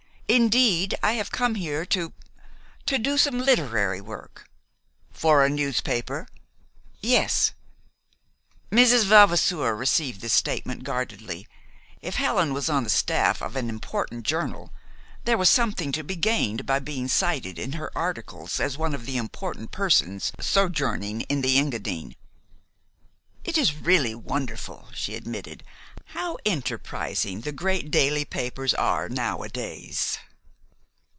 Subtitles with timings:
[0.31, 2.13] "Indeed, I have come here to
[2.85, 4.49] to do some literary work."
[5.11, 6.25] "For a newspaper?"
[7.01, 7.51] "Yes."
[8.71, 9.03] Mrs.
[9.03, 11.49] Vavasour received this statement guardedly.
[12.01, 14.71] If Helen was on the staff of an important journal
[15.25, 19.05] there was something to be gained by being cited in her articles as one of
[19.05, 22.15] the important persons "sojourning" in the Engadine.
[23.43, 25.63] "It is really wonderful," she admitted,
[26.13, 30.19] "how enterprising the great daily papers are nowadays."